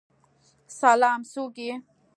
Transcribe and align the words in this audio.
سلام، 0.79 1.19
څوک 1.31 1.53
یی؟ 1.65 1.71